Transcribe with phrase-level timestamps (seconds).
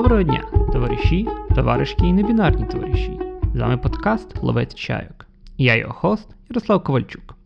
[0.00, 3.20] Доброго дня, товариші, товаришки і небінарні товариші.
[3.54, 5.26] З вами подкаст Ловець чайок.
[5.58, 7.36] Я його хост Ярослав Ковальчук.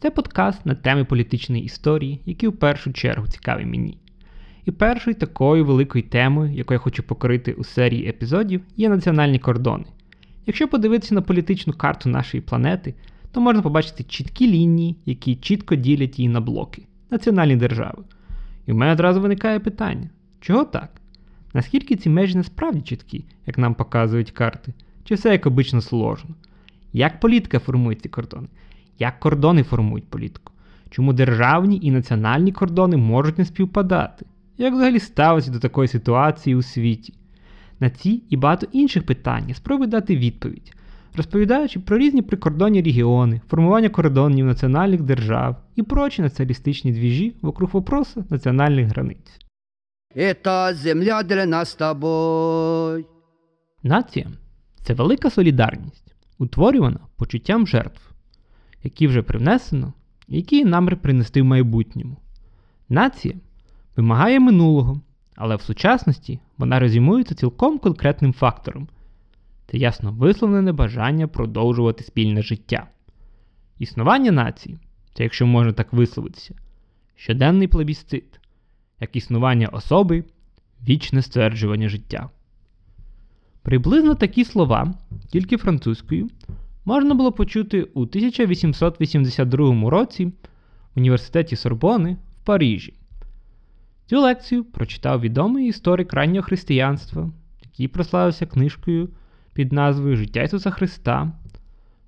[0.00, 3.98] Це подкаст на теми політичної історії, які в першу чергу цікаві мені.
[4.64, 9.84] І першою такою великою темою, яку я хочу покрити у серії епізодів, є національні кордони.
[10.46, 12.94] Якщо подивитися на політичну карту нашої планети,
[13.32, 18.02] то можна побачити чіткі лінії, які чітко ділять її на блоки національні держави.
[18.66, 20.90] І в мене одразу виникає питання: чого так?
[21.56, 24.74] Наскільки ці межі насправді чіткі, як нам показують карти,
[25.04, 26.30] чи все як обично сложно?
[26.92, 28.48] Як політика формує ці кордони?
[28.98, 30.52] Як кордони формують політику?
[30.90, 34.26] Чому державні і національні кордони можуть не співпадати?
[34.58, 37.14] Як взагалі ставиться до такої ситуації у світі?
[37.80, 40.76] На ці і багато інших питань спробую дати відповідь,
[41.16, 48.24] розповідаючи про різні прикордонні регіони, формування кордонів національних держав і прочі націоналістичні двіжі вокруг вопросу
[48.30, 49.45] національних границь.
[50.14, 53.06] Это земля для нас тобой.
[53.82, 54.26] Нація
[54.82, 58.00] це велика солідарність, утворювана почуттям жертв,
[58.82, 59.92] які вже привнесено
[60.28, 62.16] які намір принести в майбутньому.
[62.88, 63.34] Нація
[63.96, 65.00] вимагає минулого,
[65.34, 68.88] але в сучасності вона резюмується цілком конкретним фактором
[69.70, 72.86] це ясно висловлене бажання продовжувати спільне життя.
[73.78, 74.78] Існування нації
[75.14, 76.54] це, якщо можна так висловитися,
[77.16, 78.40] щоденний плебісцит,
[79.00, 80.24] як існування особи,
[80.88, 82.30] вічне стверджування життя.
[83.62, 84.94] Приблизно такі слова,
[85.28, 86.28] тільки французькою,
[86.84, 90.32] можна було почути у 1882 році в
[90.96, 92.94] університеті Сорбони в Парижі.
[94.06, 97.30] Цю лекцію прочитав відомий історик раннього християнства,
[97.62, 99.08] який прославився книжкою
[99.52, 101.32] під назвою Життя Ісуса Христа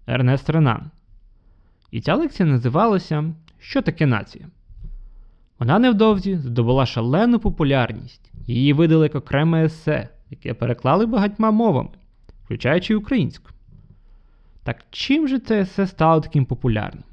[0.06, 0.90] Ернест Ренан.
[1.90, 4.48] І ця лекція називалася Що таке нація?
[5.58, 11.90] Вона невдовзі здобула шалену популярність, її видали як окреме есе, яке переклали багатьма мовами,
[12.44, 13.50] включаючи українську.
[14.62, 17.04] Так чим же це есе стало таким популярним?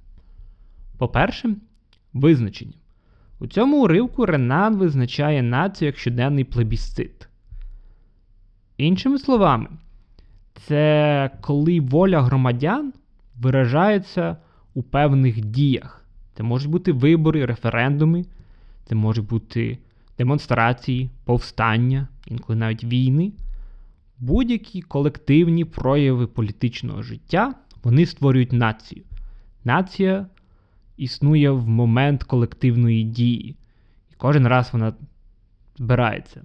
[0.97, 1.55] По-перше,
[2.13, 2.79] визначенням.
[3.39, 7.29] У цьому уривку Ренан визначає націю як щоденний плебісцит.
[8.77, 9.67] Іншими словами,
[10.53, 12.93] це коли воля громадян
[13.35, 14.37] виражається
[14.73, 16.04] у певних діях.
[16.37, 18.25] Це можуть бути вибори, референдуми,
[18.85, 19.77] це можуть бути
[20.17, 23.31] демонстрації, повстання, інколи навіть війни.
[24.19, 27.53] Будь-які колективні прояви політичного життя
[27.83, 29.03] вони створюють націю.
[29.63, 30.27] Нація
[30.97, 33.55] існує в момент колективної дії.
[34.11, 34.93] І кожен раз вона
[35.77, 36.41] збирається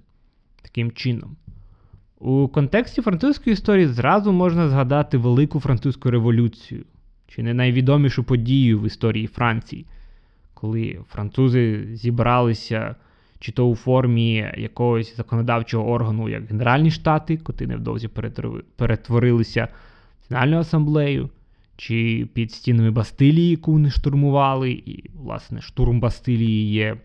[0.61, 1.35] таким чином.
[2.19, 6.85] У контексті французької історії зразу можна згадати Велику Французьку революцію,
[7.35, 9.85] чи не найвідомішу подію в історії Франції,
[10.53, 12.95] коли французи зібралися
[13.39, 18.09] чи то у формі якогось законодавчого органу, як Генеральні Штати, котрі невдовзі
[18.75, 19.67] перетворилися
[20.29, 21.29] в асамблею,
[21.77, 26.97] чи під стінами Бастилії, яку вони штурмували, і, власне, штурм Бастилії є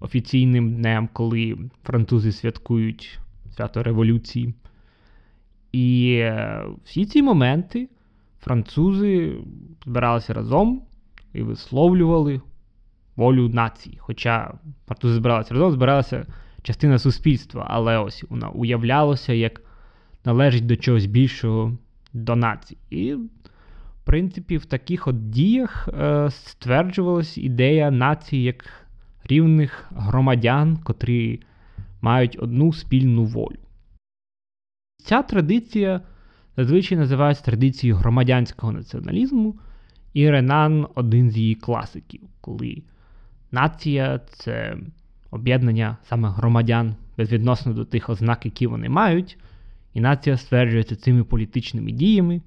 [0.00, 3.18] офіційним днем, коли французи святкують
[3.56, 4.54] свято Революції.
[5.72, 7.88] І е, всі ці моменти
[8.40, 9.36] французи
[9.86, 10.82] збиралися разом
[11.32, 12.40] і висловлювали
[13.16, 13.98] волю нації.
[14.00, 14.54] Хоча
[14.86, 16.26] французи збиралися разом, збиралася
[16.62, 19.62] частина суспільства, але ось вона уявлялася, як
[20.24, 21.78] належить до чогось більшого
[22.12, 22.78] до нації.
[22.90, 28.64] І, в принципі, в таких от діях е, стверджувалася ідея нації як
[29.24, 31.40] рівних громадян, котрі
[32.00, 33.58] мають одну спільну волю.
[35.04, 36.00] Ця традиція
[36.58, 39.54] зазвичай називається традицією громадянського націоналізму,
[40.12, 42.82] і Ренан один з її класиків, коли
[43.52, 44.76] нація це
[45.30, 49.38] об'єднання саме громадян безвідносно до тих ознак, які вони мають,
[49.94, 52.42] і нація стверджується цими політичними діями,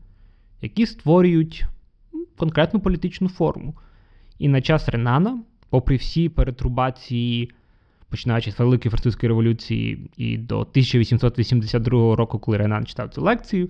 [0.61, 1.65] які створюють
[2.37, 3.75] конкретну політичну форму.
[4.39, 7.51] І на час Ренана, попри всі перетрубації
[8.09, 13.69] починаючи з Великої Французької революції і до 1882 року, коли Ренан читав цю лекцію,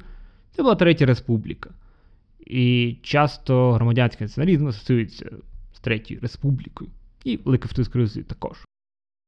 [0.51, 1.69] це була Третя Республіка.
[2.45, 5.29] І часто громадянський націоналізм асоціюється
[5.73, 6.89] з Третьою Республікою
[7.23, 8.57] і Французькою також.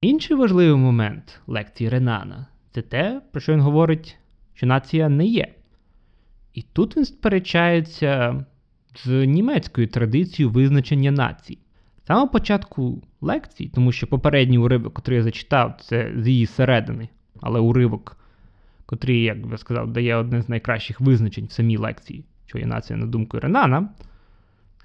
[0.01, 4.17] Інший важливий момент лекції Ренана це те, про що він говорить,
[4.53, 5.53] що нація не є.
[6.53, 8.45] І тут він сперечається
[8.95, 11.59] з німецькою традицією визначення нації.
[12.03, 17.09] З самого початку лекцій, тому що попередній уривок, який я зачитав, це з її середини,
[17.41, 18.17] але уривок,
[18.93, 22.99] котрий, як би сказав, дає одне з найкращих визначень в самій лекції, що є нація
[22.99, 23.89] на думку Ренана.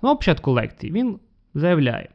[0.00, 1.19] Самого початку лекції він
[1.55, 2.08] заявляє: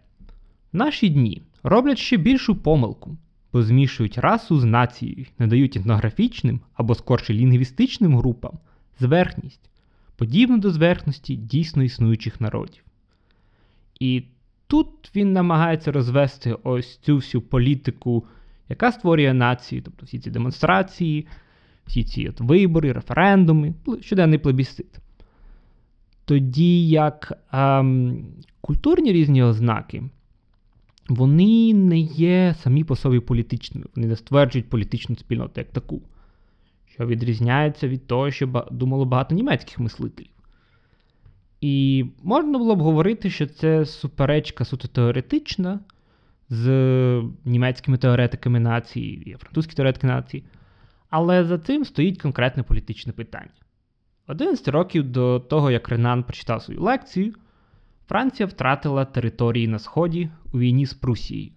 [0.74, 3.18] в наші дні роблять ще більшу помилку,
[3.54, 8.52] бо змішують расу з нацією, надають етнографічним або скорше лінгвістичним групам
[9.00, 9.70] зверхність,
[10.16, 12.84] подібну до зверхності дійсно існуючих народів.
[14.00, 14.24] І
[14.68, 18.26] тут він намагається розвести ось цю всю політику,
[18.70, 21.28] яка створює нації, тобто всі ці демонстрації,
[21.86, 25.00] всі ці от вибори, референдуми, щоденний плебісцит.
[26.26, 28.26] Тоді як ем,
[28.62, 30.04] культурні різні ознаки,
[31.10, 36.02] вони не є самі по собі політичними, вони не стверджують політичну спільноту як таку,
[36.94, 40.30] що відрізняється від того, що думало багато німецьких мислителів.
[41.62, 45.80] І можна було б говорити, що це суперечка суто теоретична
[46.50, 46.68] з
[47.46, 50.44] німецькими теоретиками нації французькі теоретики нації,
[51.14, 53.50] але за цим стоїть конкретне політичне питання.
[54.28, 57.34] 11 років до того, як Ренан прочитав свою лекцію,
[58.08, 61.52] Франція втратила території на Сході у війні з Прусією.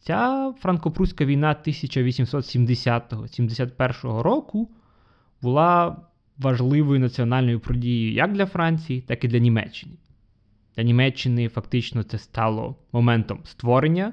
[0.00, 4.70] Ця франко-пруська війна 1870-71 року
[5.42, 5.96] була
[6.38, 9.94] важливою національною подією як для Франції, так і для Німеччини.
[10.76, 14.12] Для Німеччини фактично це стало моментом створення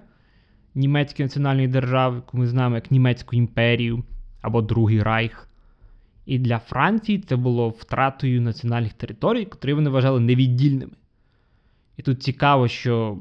[0.76, 4.04] німецької національної держави, яку ми знаємо як Німецьку імперію
[4.42, 5.48] або Другий Райх.
[6.26, 10.94] І для Франції це було втратою національних територій, котрі вони вважали невіддільними.
[11.98, 13.18] І тут цікаво, що,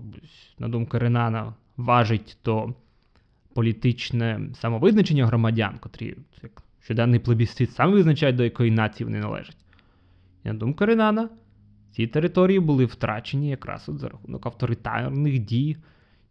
[0.58, 2.74] на думку Ренана, важить то
[3.54, 9.56] політичне самовизначення громадян, котрі як щоденний плебісцит саме визначають, до якої нації вони належать.
[10.44, 11.28] І на думку Ренана,
[11.90, 15.76] ці території були втрачені якраз от за рахунок авторитарних дій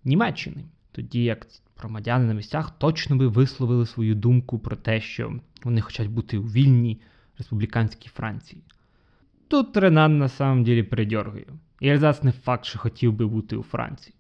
[0.04, 0.64] Німеччини.
[0.92, 1.48] Тоді як
[1.78, 6.44] громадяни на місцях точно би висловили свою думку про те, що вони хочуть бути у
[6.44, 7.02] вільній
[7.38, 8.64] республіканській Франції.
[9.48, 11.46] Тут Ренан на самом ділі передьоргує.
[11.80, 14.16] І Альзас не факт, що хотів би бути у Франції,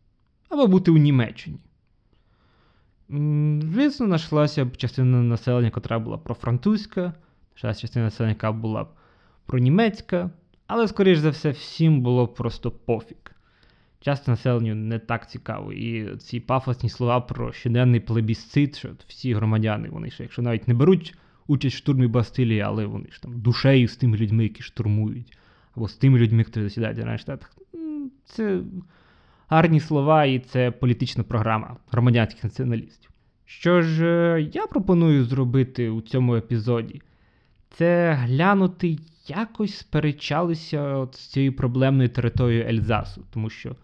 [0.50, 1.57] або бути у Німеччині.
[3.74, 7.13] Звісно, знайшлася б частина населення, яка була профранцузька,
[7.56, 8.88] частина населення, яка була
[9.45, 10.30] пронімецька,
[10.68, 13.18] але, скоріш за все, всім було просто пофіг.
[14.01, 15.74] Часто населенню не так цікаво.
[15.74, 20.74] І ці пафосні слова про щоденний плебісцит, що всі громадяни, вони ще, якщо навіть не
[20.74, 21.16] беруть
[21.48, 25.38] участь в штурмі Бастилії, але вони ж там душею з тими людьми, які штурмують,
[25.75, 27.56] або з тими людьми, хто засідають в Штатах.
[28.25, 28.62] Це
[29.48, 33.12] гарні слова, і це політична програма громадянських націоналістів.
[33.46, 37.01] Що ж е, я пропоную зробити у цьому епізоді,
[37.69, 38.98] це глянути,
[39.28, 43.75] якось сперечалися от з цією проблемною територією Ельзасу, тому що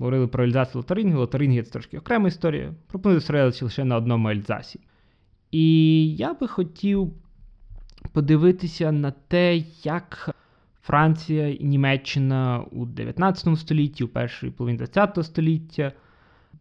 [0.00, 2.74] говорили про Ельзас і Лотарингію, Лотарингія це трошки окрема історія.
[2.86, 4.80] Пропоную зосередитися лише на одному Ельзасі.
[5.50, 7.12] І я би хотів
[8.12, 10.30] подивитися на те, як
[10.82, 15.92] Франція і Німеччина у 19 столітті, у першій половині 20 століття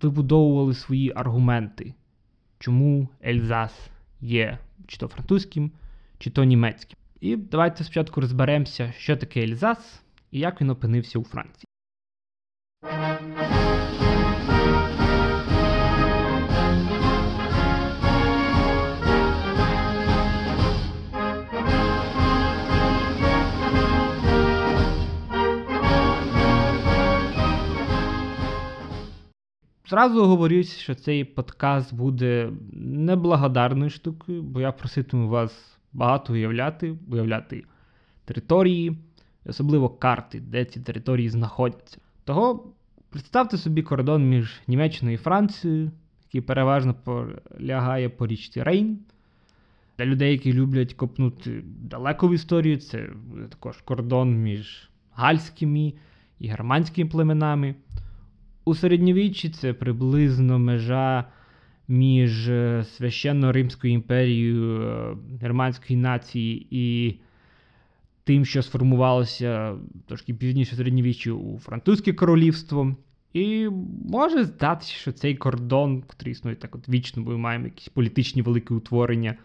[0.02, 1.94] вибудовували свої аргументи,
[2.60, 3.90] чому Ельзас
[4.22, 4.58] є
[4.88, 5.72] чи то французьким,
[6.18, 6.98] чи то німецьким.
[7.22, 10.02] І давайте спочатку розберемося, що таке Ельзас
[10.32, 11.66] і як він опинився у Франції.
[29.90, 37.64] Зразу говорюсь, що цей подкаст буде неблагодарною штукою, бо я проситиму вас багато уявляти, уявляти
[38.26, 38.98] території,
[39.46, 41.98] особливо карти, де ці території знаходяться.
[42.24, 42.74] Того
[43.10, 45.92] представте собі кордон між Німеччиною і Францією,
[46.24, 49.00] який переважно полягає по річці Рейн.
[49.98, 53.10] Для людей, які люблять копнути далеко в історію, це
[53.50, 55.94] також кордон між гальськими
[56.40, 57.76] і германськими племенами.
[58.66, 61.26] У середньовіччі це приблизно межа
[61.88, 67.16] між е, священно-Римською імперією е, германської нації і
[68.24, 69.76] тим, що сформувалося
[70.08, 72.96] трошки пізніше середньовіччя у Французьке королівство.
[73.34, 73.70] І
[74.10, 78.42] може здатися, що цей кордон, який існує так от вічно, бо ми маємо якісь політичні
[78.42, 79.36] великі утворення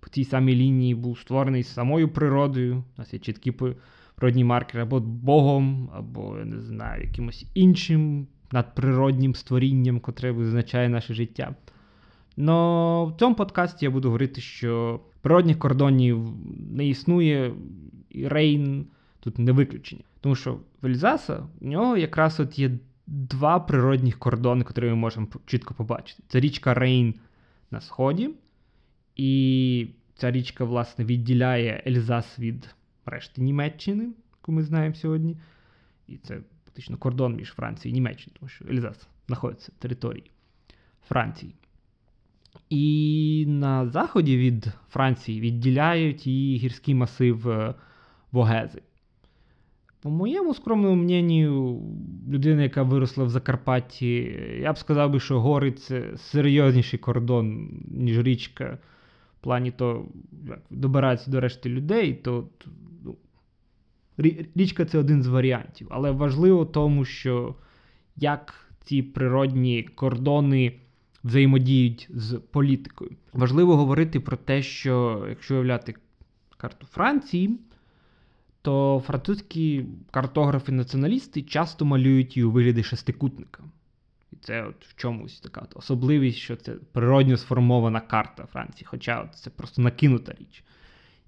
[0.00, 2.76] по цій самій лінії, був створений самою природою.
[2.76, 3.54] У нас є чіткі
[4.14, 11.14] природні маркери або Богом, або я не знаю, якимось іншим надприроднім створінням, котре визначає наше
[11.14, 11.54] життя.
[12.36, 16.28] Но в цьому подкасті я буду говорити, що природних кордонів
[16.70, 17.54] не існує,
[18.10, 18.86] і Рейн
[19.20, 20.02] тут не виключення.
[20.20, 22.70] Тому що в Ельзаса в нього якраз от є
[23.06, 26.22] два природних кордони, які ми можемо чітко побачити.
[26.28, 27.14] Це річка Рейн
[27.70, 28.30] на сході,
[29.16, 32.74] і ця річка, власне, відділяє Ельзас від
[33.06, 34.08] решти Німеччини,
[34.40, 35.36] яку ми знаємо сьогодні.
[36.08, 36.40] І це
[36.72, 40.30] фактично кордон між Францією і Німеччиною, тому що Ельзас знаходиться в території
[41.08, 41.54] Франції.
[42.70, 47.74] І на заході від Франції відділяють її гірський масив е,
[48.32, 48.82] Вогези.
[50.02, 51.80] По моєму скромному мненню,
[52.30, 54.14] людина, яка виросла в Закарпатті,
[54.60, 58.78] я б сказав би, що гори це серйозніший кордон, ніж річка.
[59.40, 60.06] В плані то
[60.48, 62.48] як добиратися до решти людей, то
[64.54, 65.86] річка це один з варіантів.
[65.90, 67.54] Але важливо тому, що
[68.16, 68.54] як
[68.84, 70.72] ці природні кордони
[71.24, 73.10] взаємодіють з політикою.
[73.32, 75.94] Важливо говорити про те, що якщо уявляти
[76.56, 77.60] карту Франції,
[78.62, 83.64] то французькі картографи-націоналісти часто малюють її у вигляді шестикутника.
[84.32, 89.34] І це от в чомусь така особливість, що це природньо сформована карта Франції, хоча от
[89.34, 90.64] це просто накинута річ.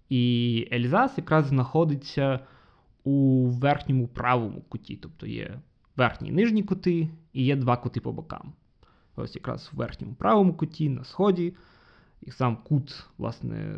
[0.09, 2.41] І Ельзас якраз знаходиться
[3.05, 5.61] у верхньому правому куті, тобто є
[5.97, 8.53] верхні і нижні кути, і є два кути по бокам.
[9.17, 11.55] Ось якраз в верхньому правому куті, на сході,
[12.23, 13.77] і сам кут, власне,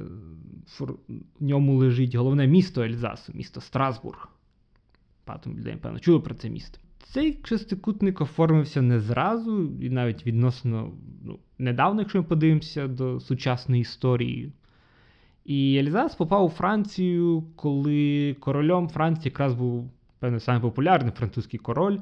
[0.78, 0.96] в
[1.40, 4.28] ньому лежить головне місто Ельзасу, місто Страсбург.
[5.26, 6.78] Багато людей, напевно, чули про це місто.
[7.04, 10.92] Цей шестикутник оформився не зразу, і навіть відносно
[11.22, 14.52] ну, недавно, якщо ми подивимося до сучасної історії.
[15.46, 21.98] І Ельзас попав у Францію, коли королем Франції якраз був, певно, найпопулярний французький король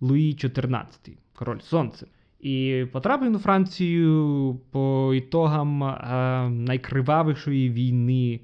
[0.00, 2.06] Луї XIV, король Сонце.
[2.40, 8.40] І потрапив на Францію по ітогам е, найкривавішої війни,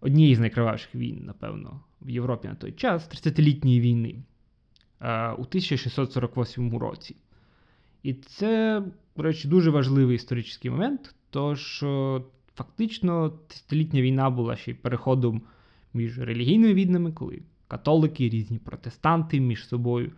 [0.00, 4.14] однієї з найкривавіших війн, напевно, в Європі на той час 30-літньої війни
[5.00, 7.16] е, у 1648 році.
[8.02, 8.82] І це,
[9.16, 11.84] до речі, дуже важливий історичний момент, тож
[12.58, 15.42] фактично 30-літня війна була ще й переходом
[15.94, 20.12] між релігійними війнами, коли католики, різні протестанти між собою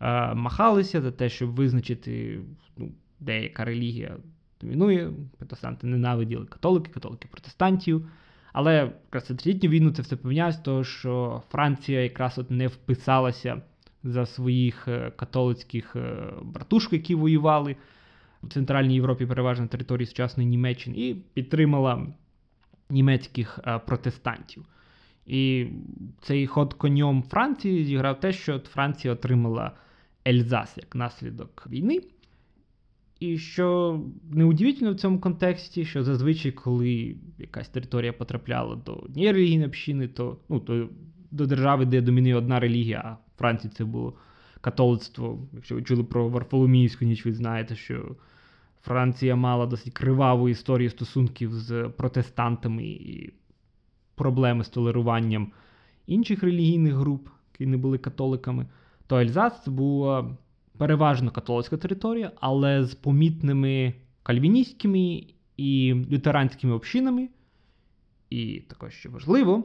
[0.00, 2.40] е, махалися за те, щоб визначити,
[2.76, 4.16] ну, деяка релігія
[4.60, 5.12] домінує.
[5.38, 8.08] Протестанти ненавиділи католики, католики протестантів.
[8.52, 13.62] Але якраз трилітню війну це все помінялось, тому що Франція якраз от не вписалася
[14.04, 17.76] за своїх е, католицьких е, братушок, які воювали
[18.46, 22.06] в Центральній Європі, переважно території сучасної Німеччини, і підтримала
[22.90, 24.64] німецьких е, протестантів.
[25.26, 25.66] І
[26.20, 29.72] цей ход конем Франції зіграв те, що Франція отримала
[30.28, 32.00] Ельзас як наслідок війни.
[33.20, 34.00] І що
[34.30, 40.38] неудивительно в цьому контексті, що зазвичай, коли якась територія потрапляла до однієї релігійної общини, то
[40.48, 40.88] ну, то
[41.30, 44.14] до держави, де домінує одна релігія, а в Франції це було
[44.60, 45.48] католицтво.
[45.52, 48.16] Якщо ви чули про Варфоломіївську ніч, ви знаєте, що
[48.86, 53.32] Франція мала досить криваву історію стосунків з протестантами і
[54.14, 55.52] проблеми з толеруванням
[56.06, 58.66] інших релігійних груп, які не були католиками,
[59.06, 60.36] то Ельзас була
[60.78, 65.26] переважно католицька територія, але з помітними кальвіністськими
[65.56, 67.28] і лютеранськими общинами.
[68.30, 69.64] І також що важливо,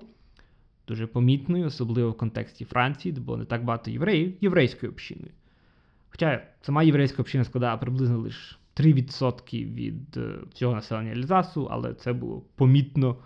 [0.87, 5.31] дуже помітною, особливо в контексті Франції, де було не так багато євреїв, єврейською общиною.
[6.09, 12.13] Хоча сама єврейська община складає приблизно лише 3% від е, всього населення Ельзасу, але це
[12.13, 13.17] було помітно,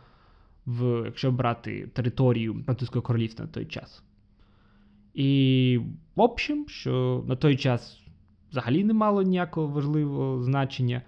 [0.65, 4.03] в, якщо брати територію Французького королівства на той час.
[5.13, 5.79] І,
[6.15, 8.01] в общем, що на той час
[8.51, 11.01] взагалі не мало ніякого важливого значення.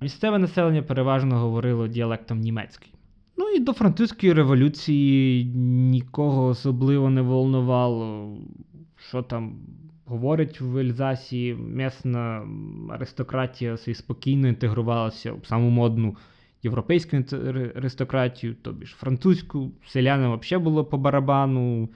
[0.00, 2.92] Місцеве населення переважно говорило діалектом німецький.
[3.36, 5.44] Ну і до французької революції
[5.90, 8.36] нікого особливо не волнувало,
[8.96, 9.58] що там
[10.08, 11.54] говорять в Ельзасі.
[11.54, 12.48] Місна
[12.90, 16.16] аристократія спокійно інтегрувалася в саму модну
[16.62, 17.16] європейську
[17.76, 21.88] аристократію, тобі ж французьку, селянам взагалі було по барабану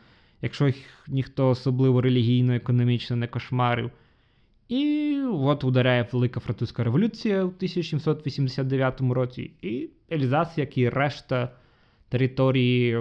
[0.43, 0.77] якщо їх
[1.09, 3.91] ніхто особливо релігійно, економічно не кошмарив.
[4.69, 11.53] І от ударяє Велика Французька революція у 1789 році, і Ельзас, як і решта
[12.09, 12.99] території,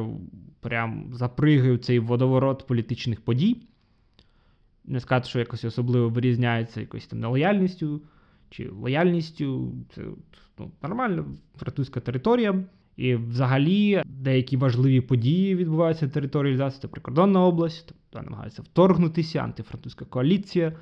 [0.60, 3.58] прям запригає цей водоворот політичних подій.
[4.86, 8.02] Не сказати, що якось особливо вирізняється якоюсь там нелояльністю
[8.50, 9.74] чи лояльністю.
[9.96, 10.02] Це
[10.60, 12.64] ну, нормальна французька територія.
[12.98, 16.82] І взагалі деякі важливі події відбуваються на території Ельзасу.
[16.82, 20.74] Це прикордонна область, тобто намагаються вторгнутися, антифранцузька коаліція,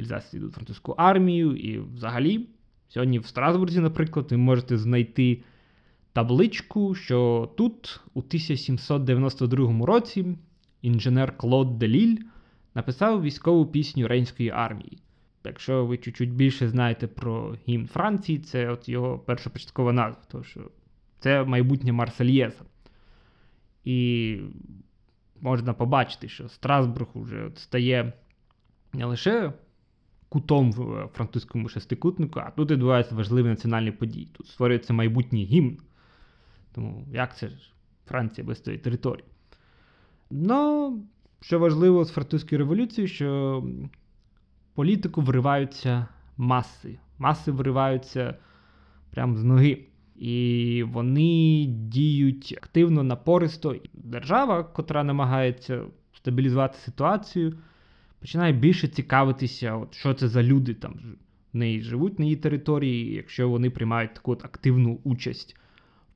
[0.00, 1.56] Ельзас йдуть французьку армію.
[1.56, 2.46] І взагалі,
[2.88, 5.42] сьогодні в Страсбурзі, наприклад, ви можете знайти
[6.12, 10.36] табличку, що тут, у 1792 році,
[10.82, 12.16] інженер Клод Деліль
[12.78, 14.98] написав військову пісню Рейнської армії.
[15.44, 20.22] Якщо ви чуть-чуть більше знаєте про гімн Франції, це от його першопочаткова назва.
[20.30, 20.60] Тому що
[21.18, 22.64] це майбутнє Марсельєза.
[23.84, 24.38] І
[25.40, 28.12] можна побачити, що Страсбург вже стає
[28.92, 29.52] не лише
[30.28, 34.28] кутом в французькому шестикутнику, а тут відбуваються важливі національні події.
[34.32, 35.78] Тут створюється майбутній гімн.
[36.74, 37.72] Тому як це ж
[38.06, 39.26] Франція без цієї території?
[40.30, 40.90] Ну,
[41.40, 43.64] що важливо з французької революції, що
[44.74, 46.98] політику вриваються маси.
[47.18, 48.34] Маси вриваються
[49.10, 49.84] прямо з ноги.
[50.16, 53.76] І вони діють активно, напористо.
[53.94, 57.58] Держава, котра намагається стабілізувати ситуацію,
[58.20, 61.16] починає більше цікавитися, от що це за люди там
[61.52, 65.56] в неї живуть на її території, якщо вони приймають таку от активну участь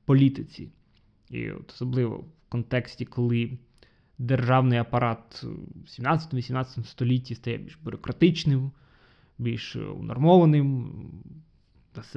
[0.03, 0.69] в політиці.
[1.29, 3.57] І от особливо в контексті, коли
[4.23, 8.71] державний апарат в 17-18 столітті стає більш бюрократичним,
[9.37, 10.91] більш унормованим.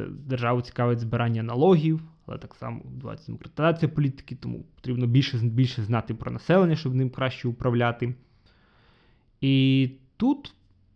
[0.09, 6.15] Державу цікавить збирання налогів, але так само відбувається демократизація політики, тому потрібно більше більше знати
[6.15, 8.15] про населення, щоб ним краще управляти.
[9.41, 10.55] І тут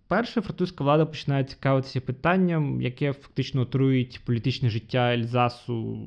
[0.09, 6.07] перша французька влада починає цікавитися питанням, яке фактично отруїть політичне життя Ельзасу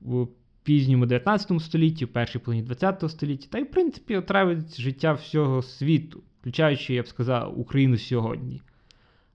[0.00, 0.26] в
[0.62, 5.62] пізньому 19 столітті, в першій половині 20 століття, та й, в принципі, отравить життя всього
[5.62, 8.62] світу, включаючи, я б сказав, Україну сьогодні.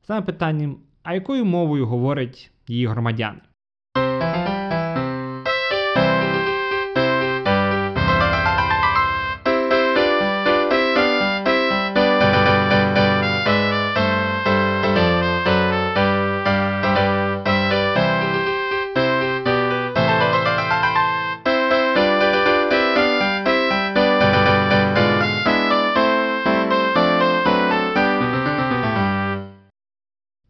[0.04, 3.40] Саме питанням, а якою мовою говорять її громадяни?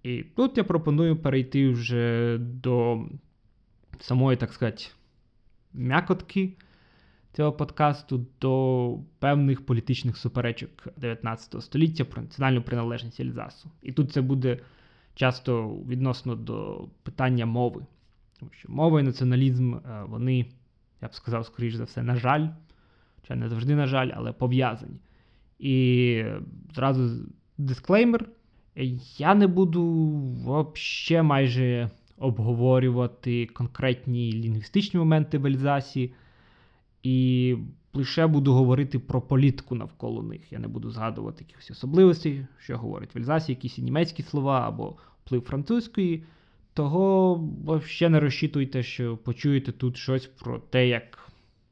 [0.03, 3.05] І тут я пропоную перейти вже до
[3.99, 4.83] самої, так сказати,
[5.73, 6.53] м'якотки
[7.33, 13.71] цього подкасту, до певних політичних суперечок 19 століття про національну приналежність Ельзасу.
[13.81, 14.59] І тут це буде
[15.15, 17.85] часто відносно до питання мови.
[18.39, 20.45] Тому що мова і націоналізм, е, вони,
[21.01, 22.47] я б сказав, скоріш за все, на жаль,
[23.27, 24.99] чи не завжди, на жаль, але пов'язані.
[25.59, 26.23] І
[26.73, 27.25] зразу
[27.57, 28.29] дисклеймер.
[29.17, 36.11] Я не буду взагалі майже обговорювати конкретні лінгвістичні моменти в Ельзасі,
[37.03, 37.57] і
[37.93, 40.51] лише буду говорити про політику навколо них.
[40.51, 46.23] Я не буду згадувати якихось особливостей, що говорить в якісь німецькі слова або вплив французької.
[46.73, 47.35] Того
[47.65, 51.29] взагалі не розчитуйте, що почуєте тут щось про те, як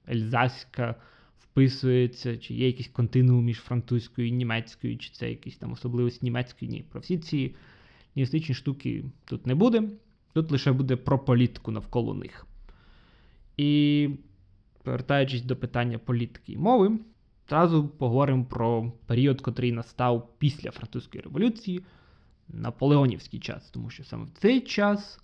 [0.09, 0.95] ельзаська
[1.55, 6.71] вписується, чи є якийсь континуум між французькою і німецькою, чи це якісь там особливості німецької.
[6.71, 6.85] Ні.
[6.91, 7.55] Про всі ці
[8.17, 9.83] лінгвістичні штуки тут не буде.
[10.33, 12.47] Тут лише буде про політику навколо них.
[13.57, 14.09] І
[14.83, 16.99] повертаючись до питання політики і мови,
[17.47, 21.83] одразу поговоримо про період, котрий настав після Французької революції,
[22.49, 25.19] наполеонівський час, тому що саме в цей час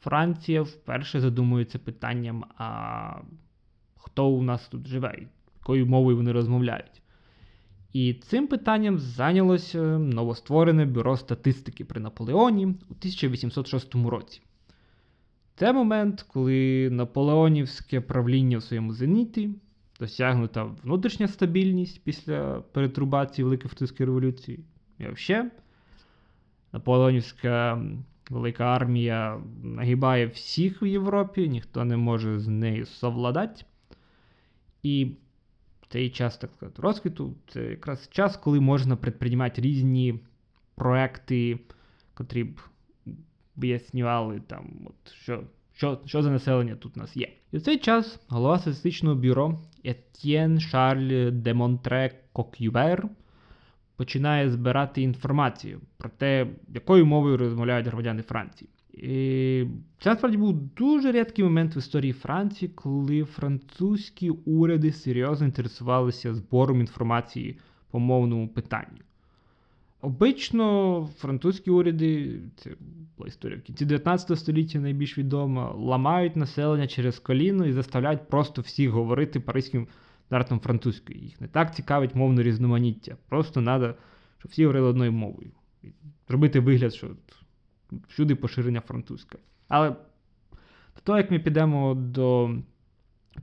[0.00, 3.20] Франція вперше задумується питанням, а
[4.06, 5.18] хто у нас тут живе,
[5.60, 7.02] якою мовою вони розмовляють.
[7.92, 14.40] І цим питанням зайнялося новостворене бюро статистики при Наполеоні у 1806 році.
[15.54, 19.50] Це момент, коли наполеонівське правління в своєму зеніті,
[20.00, 24.60] досягнута внутрішня стабільність після перетрубації Великої Французької революції.
[24.98, 25.50] І взагалі,
[26.72, 27.82] наполеонівська
[28.30, 33.64] велика армія нагибає всіх в Європі, ніхто не може з нею совладати.
[34.86, 35.16] І
[35.88, 40.20] цей час, так сказати, розквіту це якраз час, коли можна предприймати різні
[40.74, 41.58] проекти,
[42.14, 42.60] котрі б
[43.56, 47.28] вияснювали, там, от, що що, що за населення тут у нас є.
[47.52, 53.08] І в цей час голова статистичного бюро Етьєн Шарль де Монтре Кокюбер
[53.96, 58.70] починає збирати інформацію про те, якою мовою розмовляють громадяни Франції.
[59.00, 66.80] Це насправді був дуже рідкий момент в історії Франції, коли французькі уряди серйозно інтересувалися збором
[66.80, 67.58] інформації
[67.90, 68.98] по мовному питанню.
[70.00, 72.70] Обично французькі уряди, це
[73.16, 78.62] була історія в кінці 19 століття найбільш відома, ламають населення через коліно і заставляють просто
[78.62, 79.86] всіх говорити паризьким
[80.26, 81.18] стандартом французькою.
[81.18, 83.16] Їх не так цікавить мовне різноманіття.
[83.28, 83.94] Просто треба,
[84.38, 85.50] щоб всі говорили одною мовою.
[86.28, 87.08] Зробити вигляд, що
[88.08, 89.38] всюди поширення французьке.
[89.68, 89.90] Але
[90.94, 92.50] до того, як ми підемо до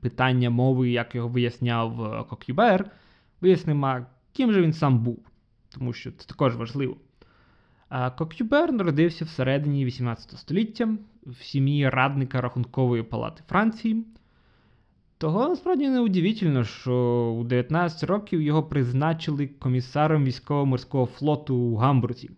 [0.02, 2.92] питання мови, як його виясняв е, Кокюбер,
[3.42, 5.20] вияснимо, ким же він сам був,
[5.70, 6.98] тому що це також важливо.
[8.18, 14.06] Кокюбер народився всередині 18 століття в сім'ї радника Рахункової палати Франції.
[15.18, 16.96] Того насправді не удивительно, що
[17.40, 22.30] у 19 років його призначили комісаром військово-морського флоту у Гамбурзі.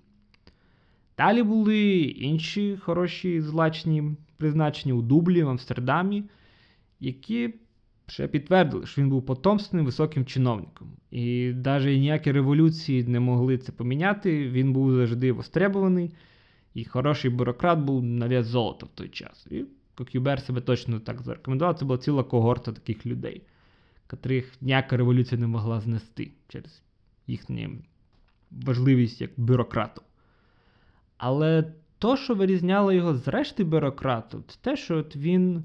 [1.18, 4.04] Далі були інші хороші злачні
[4.38, 6.24] призначення у Дублі, в Амстердамі,
[7.00, 7.54] які
[8.08, 10.88] ще підтвердили, що він був потомственним високим чиновником.
[11.12, 14.50] І навіть ніякі революції не могли це поміняти.
[14.50, 16.12] Він був завжди востребований,
[16.74, 19.48] і хороший бюрократ був на вес золота в той час.
[19.52, 21.76] І Кокюбер себе точно так зарекомендував.
[21.76, 23.42] Це була ціла когорта таких людей,
[24.08, 26.84] котрих ніяка революція не могла знести через
[27.28, 27.70] їхню
[28.52, 30.02] важливість як бюрократу.
[31.18, 35.64] Але то, що вирізняло його з решти бюрократів, це те, що от він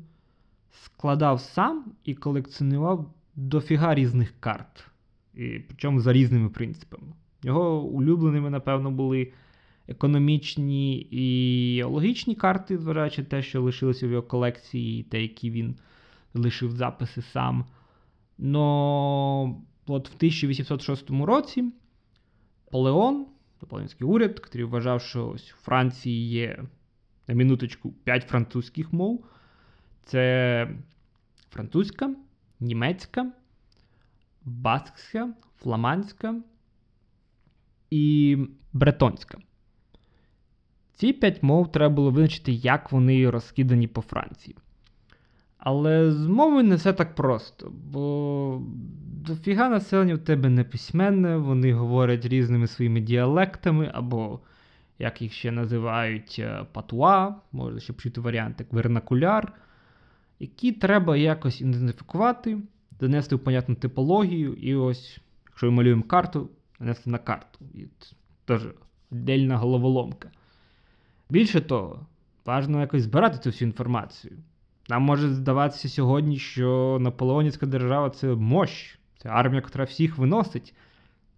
[0.70, 4.86] складав сам і колекціонував дофіга різних карт,
[5.34, 7.06] і причому за різними принципами.
[7.42, 9.32] Його улюбленими, напевно, були
[9.88, 15.76] економічні і логічні карти, зважаючи те, що лишилося в його колекції, і те, які він
[16.34, 17.64] лишив записи сам.
[18.38, 21.64] Но от в 1806 році
[22.72, 23.26] Наполеон,
[23.62, 26.64] Наполеонський уряд, який вважав, що ось у Франції є
[27.28, 29.24] на минуточку 5 французьких мов.
[30.04, 30.70] Це
[31.50, 32.14] французька,
[32.60, 33.32] німецька,
[34.44, 36.34] баскська, фламандська
[37.90, 38.36] і
[38.72, 39.38] бретонська.
[40.92, 44.56] Ці п'ять мов треба було визначити, як вони розкидані по Франції.
[45.60, 48.62] Але з мовою не все так просто, бо
[49.26, 54.40] дофіга населення в тебе не письменне, вони говорять різними своїми діалектами, або,
[54.98, 59.52] як їх ще називають, е, патуа, можна ще почути варіант, як вернакуляр,
[60.38, 62.58] які треба якось ідентифікувати,
[63.00, 67.58] донести в понятну типологію, і ось, якщо ми малюємо карту, нанести на карту.
[67.74, 67.84] І
[68.44, 68.62] теж
[69.12, 70.30] віддільна головоломка.
[71.30, 72.06] Більше того,
[72.46, 74.36] важливо якось збирати цю всю інформацію.
[74.90, 80.74] Нам може здаватися сьогодні, що Наполеонівська держава це мощ, це армія, яка всіх виносить.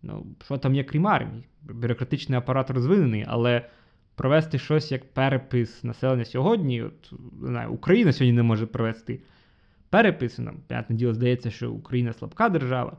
[0.03, 1.45] Ну, що там є, крім армії?
[1.62, 3.69] Бюрократичний апарат розвинений, але
[4.15, 9.21] провести щось як перепис населення сьогодні, от, не знаю, Україна сьогодні не може провести
[9.91, 10.38] перепис.
[10.38, 12.97] Нам, понятне діло, здається, що Україна слабка держава.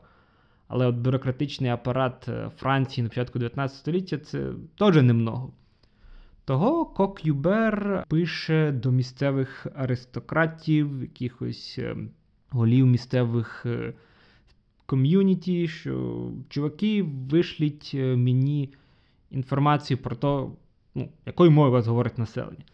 [0.68, 5.52] Але от бюрократичний апарат е, Франції на початку 19 століття це теж немного.
[6.44, 11.96] Того Кок-Юбер пише до місцевих аристократів, якихось е,
[12.50, 13.94] голів місцевих е,
[14.86, 18.74] ком'юніті, що чуваки вишліть е, мені
[19.30, 20.54] інформацію про те,
[20.94, 22.64] ну, якою мовою вас говорить населення.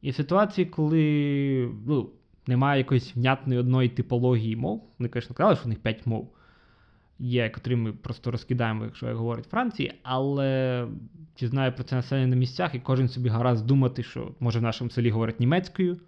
[0.00, 2.10] І в ситуації, коли ну,
[2.46, 6.35] немає якоїсь внятної одної типології мов, вони, звісно, казали, що в них 5 мов
[7.18, 10.88] є, котрі ми просто розкидаємо, якщо як говорить Франції, але
[11.34, 14.62] чи знає про це населення на місцях, і кожен собі гаразд думати, що може в
[14.62, 16.00] нашому селі говорять німецькою,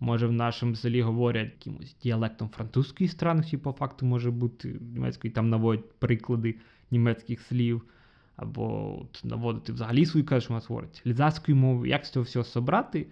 [0.00, 5.34] може в нашому селі говорять якимось діалектом французької страни, чи по факту може бути німецькою,
[5.34, 6.54] там наводять приклади
[6.90, 7.82] німецьких слів,
[8.36, 12.44] або наводити взагалі свою кажуть, що у нас говорять лізацькою мовою, як з цього всього
[12.44, 13.06] собрати.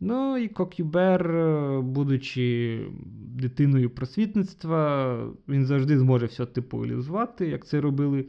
[0.00, 5.16] Ну і Кокюбер, е, будучи дитиною просвітництва,
[5.48, 8.26] він завжди зможе все типу типуалізувати, як це робили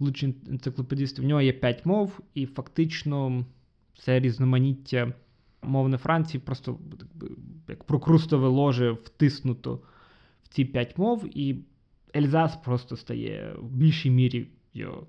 [0.00, 1.22] лучші енциклопедисти.
[1.22, 3.44] В нього є п'ять мов, і фактично
[3.94, 5.12] все різноманіття
[5.62, 6.78] мовне Франції просто
[7.68, 9.80] як прокрустове ложе втиснуто
[10.42, 11.56] в ці п'ять мов, і
[12.16, 15.06] Ельзас просто стає в більшій мірі його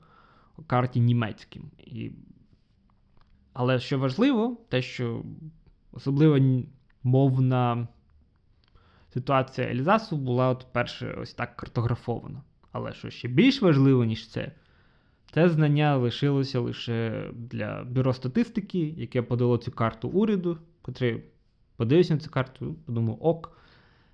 [0.68, 1.64] карті німецьким.
[1.78, 2.12] І...
[3.54, 5.24] Але що важливо, те, що
[5.92, 6.64] особливо
[7.04, 7.88] мовна
[9.14, 12.42] ситуація Ельзасу була от перше ось так картографована.
[12.72, 14.52] Але що ще більш важливо, ніж це,
[15.32, 21.24] це знання лишилося лише для бюро статистики, яке подало цю карту уряду, котрий
[21.76, 23.56] подивився на цю карту, подумав, ок.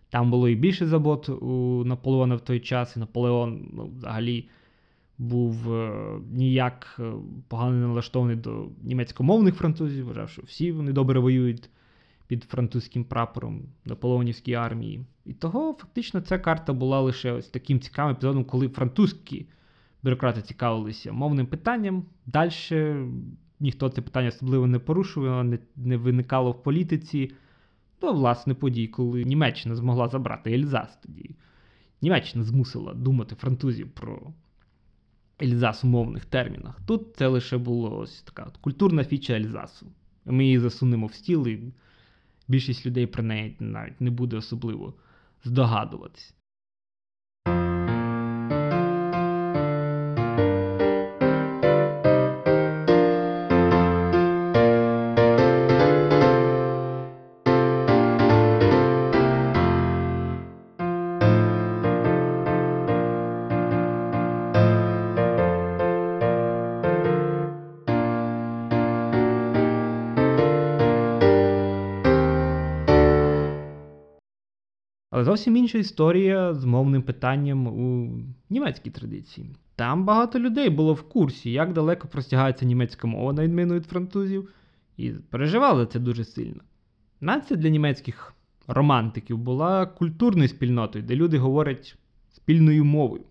[0.09, 4.49] Там було і більше забот у Наполеона в той час, і Наполеон ну, взагалі
[5.17, 7.11] був е, ніяк е,
[7.47, 11.69] погано налаштований до німецькомовних французів, вважав, що всі вони добре воюють
[12.27, 15.05] під французьким прапором Наполеонівській армії.
[15.25, 19.45] І того фактично ця карта була лише ось таким цікавим епізодом, коли французькі
[20.03, 22.05] бюрократи цікавилися мовним питанням.
[22.25, 22.51] Далі
[23.59, 27.31] ніхто це питання особливо не порушував, не, не виникало в політиці.
[28.01, 31.35] До власне подій, коли Німеччина змогла забрати Ельзас тоді.
[32.01, 34.33] Німеччина змусила думати французів про
[35.41, 36.81] Ельзас у мовних термінах.
[36.85, 39.87] Тут це лише було ось така от культурна фіча Ельзасу.
[40.25, 41.73] Ми її засунемо в стіл, і
[42.47, 44.93] більшість людей про неї навіть не буде особливо
[45.43, 46.35] здогадуватись.
[75.35, 78.11] Зовсім інша історія з мовним питанням у
[78.49, 79.47] німецькій традиції.
[79.75, 84.49] Там багато людей було в курсі, як далеко простягається німецька мова, на відміну від французів,
[84.97, 86.61] і переживали це дуже сильно.
[87.21, 88.33] Нація для німецьких
[88.67, 91.97] романтиків була культурною спільнотою, де люди говорять
[92.31, 93.23] спільною мовою.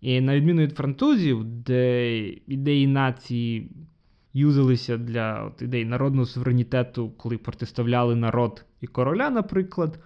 [0.00, 3.70] І на відміну від французів, де ідеї нації
[4.32, 9.98] юзалися для от, ідей народного суверенітету, коли протиставляли народ і короля, наприклад,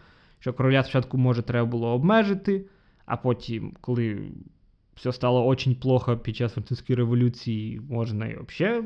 [0.44, 2.66] що короля спочатку, може, треба було обмежити,
[3.06, 4.32] а потім, коли
[4.94, 8.84] все стало очень плохо під час французької революції, можна і взагалі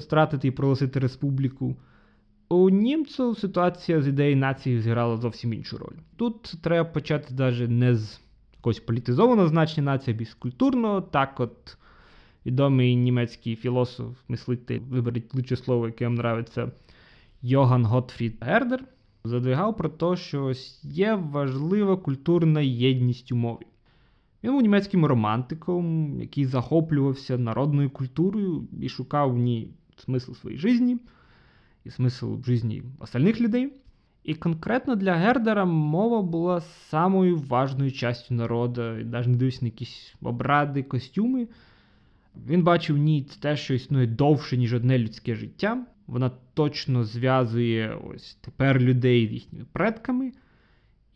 [0.00, 1.76] стратити і проголосити республіку.
[2.48, 5.96] У німців ситуація з ідеї нації зіграла зовсім іншу роль.
[6.16, 8.20] Тут треба почати навіть не з
[8.54, 11.00] якогось політизованого значення нації, а більш культурного.
[11.00, 11.76] Так, от
[12.46, 16.72] відомий німецький філософ, мислитель, виберіть лучше слово, яке вам нравиться,
[17.42, 18.84] Йоган Готфрід Гердер,
[19.24, 20.52] задвигав про те, що
[20.82, 23.66] є важлива культурна єдність у мові.
[24.44, 30.98] Він був німецьким романтиком, який захоплювався народною культурою і шукав в ній смисл своєї житті
[31.84, 33.72] і смисл в житті остальних людей.
[34.24, 39.66] І конкретно для Гердера мова була самою важною частю народу, і навіть не дивився на
[39.66, 41.48] якісь обради, костюми.
[42.46, 45.86] Він бачив в ній те, що існує довше, ніж одне людське життя.
[46.08, 50.32] Вона точно зв'язує ось тепер людей з їхніми предками.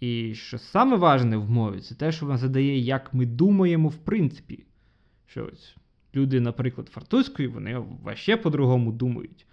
[0.01, 3.97] І що саме важне в мові, це те, що вона задає, як ми думаємо, в
[3.97, 4.65] принципі.
[5.27, 5.77] Що ось
[6.15, 9.47] люди, наприклад, французької, вони ваще по-другому думають.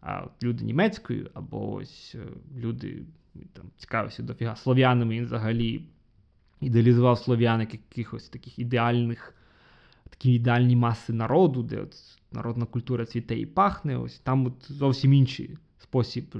[0.00, 2.26] А от люди німецькою, або ось е,
[2.58, 3.02] люди
[3.52, 5.84] там цікавився дофіга слов'янами, він взагалі
[6.60, 9.34] ідеалізував слов'ян як якихось таких ідеальних,
[10.10, 11.94] такі ідеальні маси народу, де от
[12.34, 13.96] народна культура цвіте і пахне.
[13.96, 16.36] Ось там от зовсім інший спосіб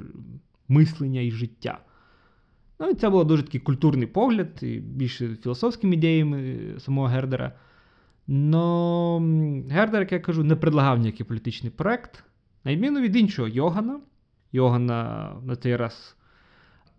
[0.69, 1.79] мислення і життя.
[2.81, 7.53] Ну, і це був дуже такий культурний погляд, і більше філософськими ідеями самого Гердера.
[8.27, 9.19] Но
[9.71, 12.25] Гердер, як я кажу, не предлагав ніякий політичний проект.
[12.65, 14.01] На відміну від іншого Йогана,
[14.53, 16.17] Йогана на цей раз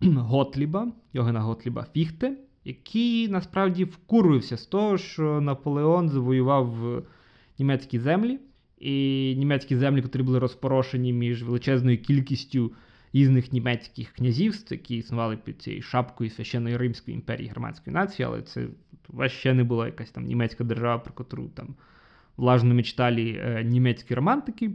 [0.00, 7.02] Готліба, Йогана Готліба Фіхте, який насправді вкурвився з того, що Наполеон завоював
[7.58, 8.38] німецькі землі,
[8.84, 12.72] і німецькі землі, які були розпорошені між величезною кількістю
[13.12, 18.66] різних німецьких князівств, які існували під цією шапкою священної Римської імперії германської нації, але це
[19.26, 21.74] ще не була якась там німецька держава, про котру там
[22.36, 24.70] влажно мечталі е, німецькі романтики.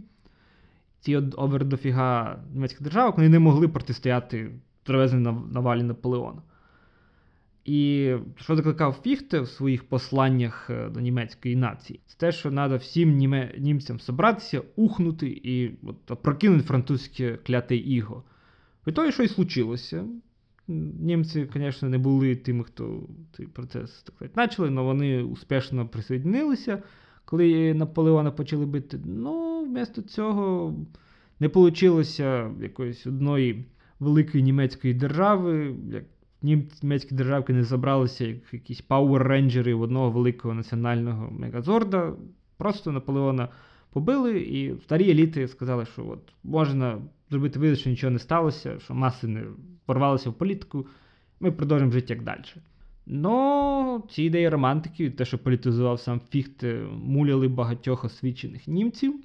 [1.00, 4.52] Ці овердофіга німецьких держав, вони не могли протистояти
[4.84, 6.42] тривезній навалі Наполеона.
[7.66, 12.76] І що закликав Фіхте в своїх посланнях е, до німецької нації, це те, що треба
[12.76, 18.24] всім німе, німцям зібратися, ухнути і от, прокинути французьке кляте іго.
[18.88, 20.06] І то, що і случилося.
[21.00, 23.04] Німці, звісно, не були тими, хто
[23.38, 26.84] цей процес так сказати, почали, але вони успішно присоединилися,
[27.26, 29.00] коли Наполеона почали бити.
[29.06, 30.76] Ну, вмісто цього
[31.40, 33.66] не вийшло якоїсь одної
[34.00, 35.76] великої німецької держави.
[35.92, 36.04] як
[36.42, 42.14] німецькі державки не забралися як якісь пауер-рейнджери в одного великого національного мегазорда.
[42.58, 43.50] Просто Наполеона
[43.90, 48.94] побили, і старі еліти сказали, що от можна зробити вигляд, що нічого не сталося, що
[48.94, 49.44] маси не
[49.86, 50.88] порвалися в політику,
[51.40, 52.44] ми продовжимо жити як далі.
[53.06, 59.20] Но ці ідеї романтики, те, що політизував сам Фіхт, муляли багатьох освічених німців,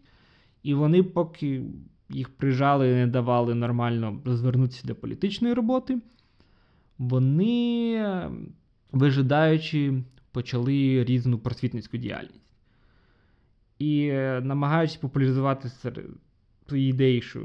[0.62, 1.62] і вони, поки
[2.08, 5.98] їх прижали не давали нормально розвернутися до політичної роботи,
[6.98, 8.30] вони,
[8.92, 10.02] вижидаючи,
[10.32, 12.40] почали різну просвітницьку діяльність.
[13.78, 15.68] І намагаючись популяризувати
[16.66, 17.40] свої ідеї, що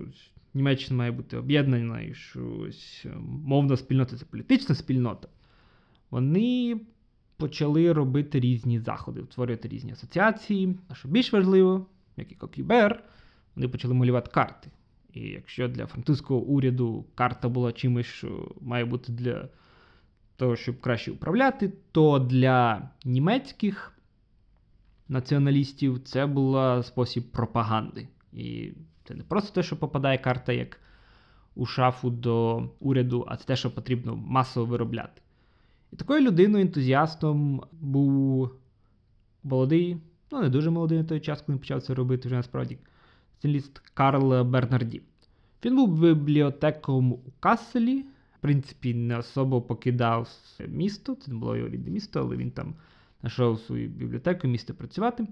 [0.54, 3.06] Німеччина має бути об'єднана, і що ось
[3.46, 5.28] мовна спільнота це політична спільнота,
[6.12, 6.82] вони
[7.38, 10.76] почали робити різні заходи, утворювати різні асоціації.
[10.88, 11.86] А що більш важливо,
[12.18, 13.04] як і Кокюбер,
[13.56, 14.70] вони почали малювати карти.
[15.14, 19.50] І якщо для французького уряду карта була чимось, що має бути для
[20.36, 23.94] того, щоб краще управляти, то для німецьких
[25.10, 28.08] націоналістів це був спосіб пропаганди.
[28.34, 28.72] І
[29.04, 30.80] це не просто те, що попадає карта як
[31.56, 35.22] у шафу до уряду, а це те, що потрібно масово виробляти.
[35.94, 38.52] І такою людиною, ентузіастом був
[39.44, 39.98] молодий,
[40.32, 42.78] ну не дуже молодий на той час, коли він почав це робити вже насправді
[43.40, 45.02] спеціаліст Карл Бернарді.
[45.66, 48.00] Він був бібліотеком у Касселі.
[48.38, 50.30] В принципі, не особо покидав
[50.68, 52.76] місто, це не було його рідне місто, але він там
[53.22, 55.28] знайшов свою бібліотеку, місце працювати.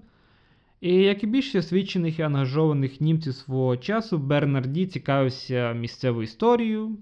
[0.80, 6.98] І як і більше освічених і ангажованих німців свого часу, Бернарді цікавився місцевою історією,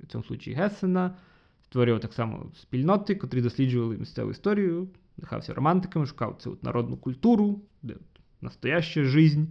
[0.00, 1.16] в цьому случаї Гесена,
[1.64, 7.94] створював так само спільноти, котрі досліджували місцеву історію, дихався романтиками, шукав цю народну культуру, де
[8.40, 9.44] настояща жизнь.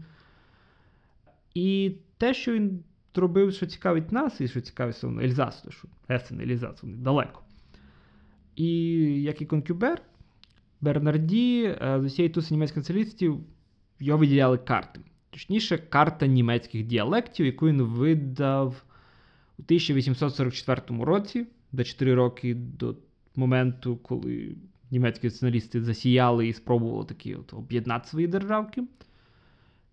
[1.57, 2.83] І те, що він
[3.15, 7.41] робив, що цікавить нас, і що цікавить саме Ельзас, то що Есен, Ельзас, вони далеко.
[8.55, 8.69] І
[9.21, 10.01] як і Конкюбер,
[10.81, 13.39] Бернарді е, з усієї туси німецьких націоналістів
[13.99, 14.99] його виділяли карти.
[15.29, 18.83] Точніше, карта німецьких діалектів, яку він видав
[19.59, 22.95] у 1844 році, за 4 роки до
[23.35, 24.55] моменту, коли
[24.91, 28.83] німецькі націоналісти засіяли і спробували такі от об'єднати свої державки.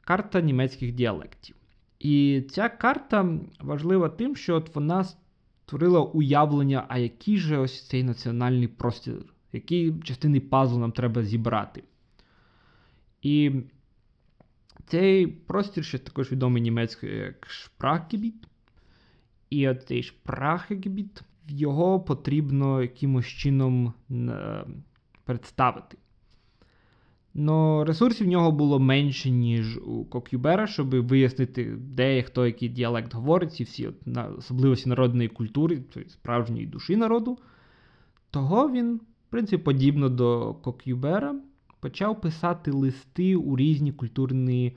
[0.04, 1.56] Карта німецьких діалектів.
[1.98, 8.02] І ця карта важлива тим, що от вона створила уявлення, а який же ось цей
[8.02, 9.14] національний простір,
[9.52, 11.84] які частини пазлу нам треба зібрати.
[13.22, 13.52] І
[14.86, 18.46] цей простір ще також відомий німецькою як Шпрахгебіт.
[19.50, 24.64] І от цей Шпрахгебіт, його потрібно якимось чином е,
[25.24, 25.96] представити.
[27.34, 33.14] Но ресурсів в нього було менше, ніж у Кокюбера, щоб вияснити, де хто який діалект
[33.14, 37.38] говорить, і всі от, на, особливості народної культури, тобто справжньої душі народу.
[38.30, 41.34] Того він, в принципі, подібно до Кокюбера,
[41.80, 44.76] почав писати листи у різні культурні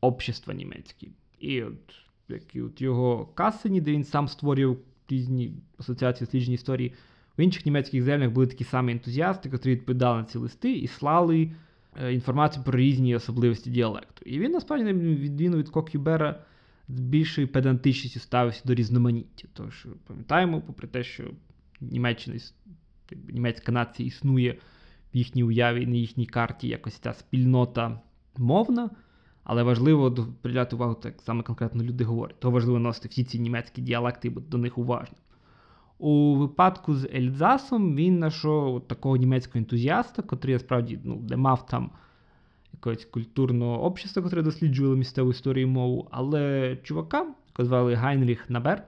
[0.00, 1.10] общества німецькі.
[1.40, 1.94] І от,
[2.28, 4.76] як і от його Касені, де він сам створював
[5.08, 6.94] різні асоціації дослідження історії,
[7.38, 11.50] в інших німецьких землях були такі самі ентузіасти, які відповідали на ці листи і слали
[12.10, 14.22] інформацію про різні особливості діалекту.
[14.24, 16.40] І він насправді відміну від Кокюбера
[16.88, 19.48] з більшою педантичністю ставився до різноманіття.
[19.52, 21.24] Тож пам'ятаємо, попри те, що
[21.80, 22.40] Німеччина,
[23.28, 24.58] німецька нація існує
[25.14, 28.00] в їхній уяві, на їхній карті якось ця спільнота
[28.36, 28.90] мовна.
[29.44, 32.40] Але важливо приділяти увагу, так саме конкретно люди говорять.
[32.40, 35.20] То важливо носити всі ці німецькі діалекти і бути до них уважним.
[35.98, 41.90] У випадку з Ельзасом він знайшов такого німецького ентузіаста, котрий насправді ну, не мав там
[42.72, 48.84] якогось культурного общества, котре досліджувало місцеву історію і мову, але чувака, якого звали Гайнріх Наберт,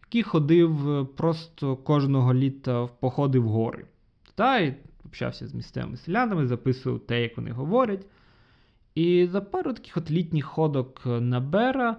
[0.00, 3.86] який ходив просто кожного літа в походи в гори.
[4.34, 8.06] Та, і общався з місцевими селянами, записував те, як вони говорять.
[8.94, 11.96] І за пару таких от літніх ходок на Бера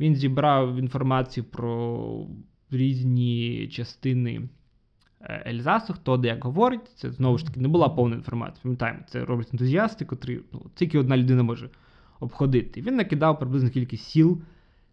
[0.00, 2.26] він зібрав інформацію про
[2.70, 4.48] різні частини
[5.20, 6.90] е, Ельзасу, хто де як говорить.
[6.94, 8.62] Це знову ж таки не була повна інформація.
[8.62, 11.70] Пам'ятаємо, це роблять ентузіасти, котрі ну, тільки одна людина може
[12.20, 12.80] обходити.
[12.80, 14.40] Він накидав приблизно кількість сіл,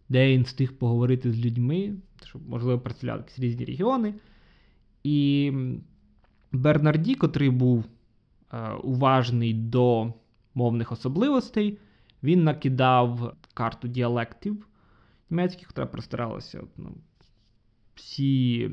[0.08, 4.14] де він встиг поговорити з людьми, щоб, можливо, представляли якісь різні регіони.
[5.04, 5.52] І
[6.52, 7.84] Бернарді, котрий був
[8.52, 10.12] е, уважний до
[10.54, 11.78] мовних особливостей,
[12.22, 14.66] він накидав карту діалектів
[15.30, 16.92] німецьких, яка простиралася ну,
[17.96, 18.70] всі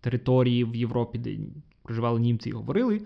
[0.00, 1.38] території в Європі, де
[1.82, 3.00] проживали німці і говорили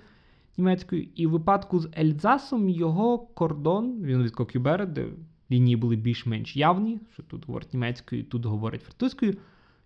[0.56, 1.08] німецькою.
[1.14, 5.06] І в випадку з Ельзасом його кордон, він від Кокюбера, де
[5.50, 9.36] лінії були більш-менш явні, що тут говорить німецькою, тут говорить французькою,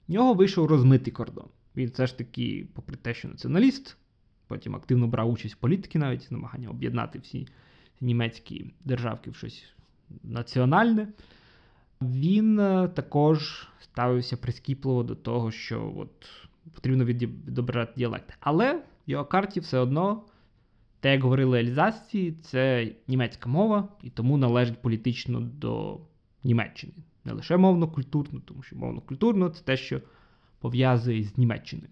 [0.08, 1.46] в нього вийшов розмитий кордон.
[1.76, 3.96] Він все ж таки, попри те, що націоналіст,
[4.46, 7.46] потім активно брав участь в політики, навіть намагання об'єднати всі
[8.00, 9.64] німецькі державки в щось
[10.22, 11.08] національне.
[12.02, 16.26] Він е, також ставився прискіпливо до того, що от
[16.74, 18.32] потрібно відобрати діалект.
[18.40, 20.22] Але в його карті все одно,
[21.00, 26.00] те, як говорили Ельзасці, це німецька мова, і тому належить політично до
[26.44, 26.92] Німеччини.
[27.24, 30.00] Не лише мовно-культурно, тому що мовно-культурно це те, що
[30.60, 31.90] пов'язує з Німеччиною.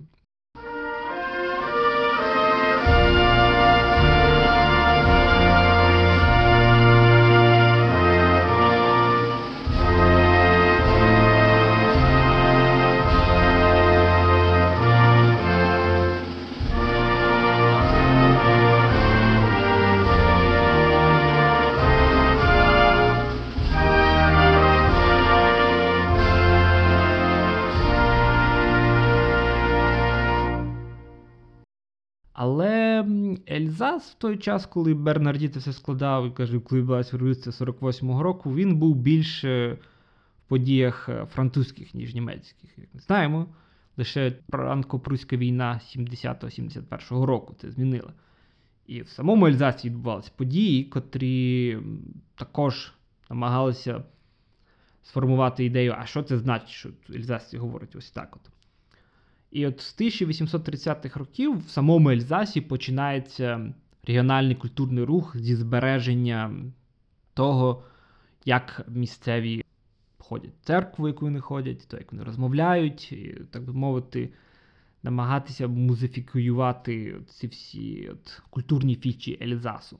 [34.03, 38.22] Ельзас в той час, коли Бернарді це все складав і каже, коли відбулася революція 48-го
[38.22, 39.78] року, він був більше
[40.38, 42.78] в подіях е, французьких, ніж німецьких.
[42.78, 43.46] Як ми знаємо,
[43.96, 48.12] лише франко-пруська війна 70-71 року це змінила.
[48.86, 51.78] І в самому Ельзасі відбувалися події, котрі
[52.34, 52.92] також
[53.30, 54.05] намагалися
[55.03, 58.50] сформувати ідею, а що це значить, що Ельзасі говорить ось так от.
[59.50, 63.74] І от з 1830-х років в самому Ельзасі починається
[64.07, 66.55] регіональний культурний рух зі збереження
[67.34, 67.84] того,
[68.44, 69.64] як місцеві
[70.18, 74.32] ходять в церкву, яку вони ходять, то як вони розмовляють, і, так би мовити,
[75.03, 79.98] намагатися музифікуювати ці всі от, культурні фічі Ельзасу.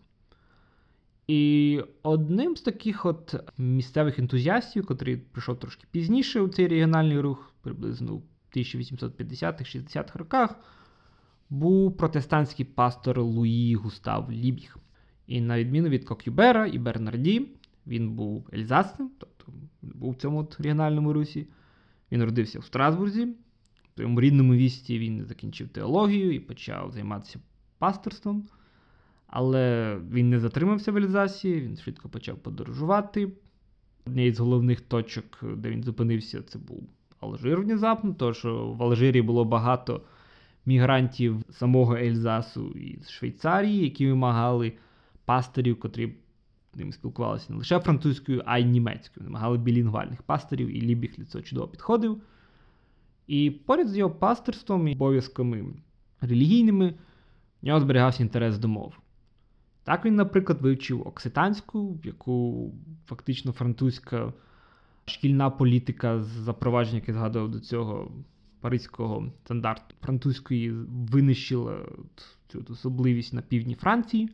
[1.26, 7.53] І одним з таких от місцевих ентузіастів, який прийшов трошки пізніше у цей регіональний рух,
[7.61, 8.22] приблизно у
[8.57, 10.57] 1850-60-х роках,
[11.53, 14.76] був протестантський пастор Луї Густав Лібіг.
[15.26, 17.48] І на відміну від Кокюбера і Бернарді,
[17.86, 21.46] він був ельзасцем, тобто був в цьому от регіональному русі.
[22.12, 23.24] Він родився в Страсбурзі.
[23.24, 27.40] В своєму рідному місті він закінчив теологію і почав займатися
[27.78, 28.48] пасторством.
[29.26, 33.32] Але він не затримався в Ельзасі, він швидко почав подорожувати.
[34.07, 36.88] Однією з головних точок, де він зупинився, це був
[37.20, 40.03] Алжир внезапно, тому що в Алжирі було багато
[40.66, 44.72] мігрантів самого Ельзасу і з Швейцарії, які вимагали
[45.24, 46.14] пасторів, котрі
[46.74, 49.26] ним спілкувалися не лише французькою, а й німецькою.
[49.26, 52.22] Вимагали білінгвальних пасторів, і Лібіг для цього чудово підходив.
[53.26, 55.64] І поряд з його пасторством і обов'язками
[56.20, 56.94] релігійними
[57.62, 58.94] в нього зберігався інтерес до мов.
[59.84, 62.70] Так він, наприклад, вивчив окситанську, яку
[63.06, 64.32] фактично французька
[65.04, 68.12] шкільна політика з запровадження, яке згадував до цього
[68.62, 70.70] паризького стандарту французької,
[71.10, 71.78] винищила
[72.48, 74.30] цю особливість на півдні Франції.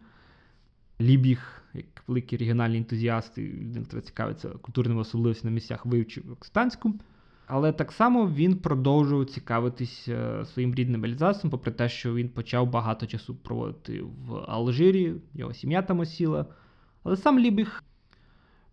[1.00, 6.94] Лібіг, як великий регіональний ентузіаст, він цікавиться культурними особливостями на місцях, вивчив окситанську.
[7.46, 10.08] Але так само він продовжував цікавитись
[10.44, 15.82] своїм рідним Ельзасом, попри те, що він почав багато часу проводити в Алжирі, його сім'я
[15.82, 16.46] там осіла.
[17.02, 17.84] Але сам Лібіг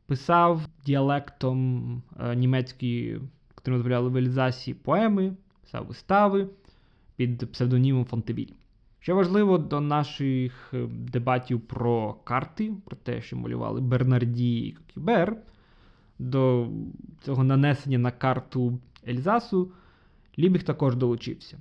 [0.05, 2.01] писав діалектом
[2.35, 3.21] німецької,
[3.55, 5.33] котрим розмовляли в Ельзасі, поеми,
[5.65, 6.47] писав вистави
[7.15, 8.53] під псевдонімом Фонтевіль.
[8.99, 15.37] Що важливо до наших дебатів про карти, про те, що малювали Бернарді і Кокібер,
[16.19, 16.67] до
[17.21, 19.71] цього нанесення на карту Ельзасу,
[20.39, 21.57] Лібіг також долучився.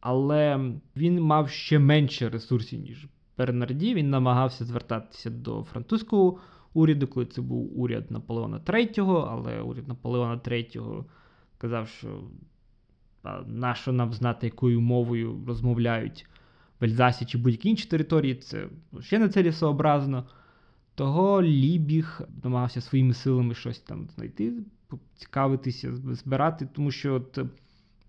[0.00, 3.06] Але він мав ще менше ресурсів, ніж
[3.38, 3.94] Бернарді.
[3.94, 6.38] Він намагався звертатися до французького
[6.74, 11.04] уряду, коли це був уряд Наполеона III, але уряд Наполеона III
[11.58, 12.20] казав, що
[13.46, 16.26] нащо нам знати, якою мовою розмовляють
[16.80, 18.68] в Ельзасі чи будь-якій іншій території, це
[19.00, 20.26] ще не цілісообразно.
[20.94, 24.52] Того Лібіг намагався своїми силами щось там знайти,
[25.16, 27.38] цікавитися, збирати, тому що от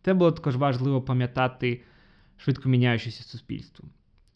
[0.01, 1.81] це було також важливо пам'ятати
[2.37, 3.85] швидко міняючеся суспільство.